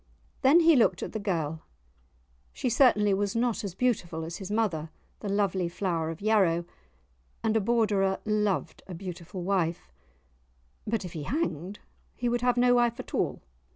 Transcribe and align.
Then 0.41 0.61
he 0.61 0.75
looked 0.75 1.03
at 1.03 1.11
the 1.11 1.19
girl; 1.19 1.61
she 2.51 2.69
certainly 2.71 3.13
was 3.13 3.35
not 3.35 3.63
as 3.63 3.75
beautiful 3.75 4.23
as 4.25 4.37
his 4.37 4.49
mother, 4.49 4.89
the 5.19 5.29
lovely 5.29 5.69
Flower 5.69 6.09
of 6.09 6.21
Yarrow; 6.21 6.65
and 7.43 7.55
a 7.55 7.61
Borderer 7.61 8.19
loved 8.25 8.81
a 8.87 8.95
beautiful 8.95 9.43
wife. 9.43 9.91
But 10.87 11.05
if 11.05 11.13
he 11.13 11.21
hanged 11.21 11.77
he 12.15 12.27
would 12.27 12.41
have 12.41 12.57
no 12.57 12.73
wife 12.73 12.99
at 12.99 13.13
all! 13.13 13.43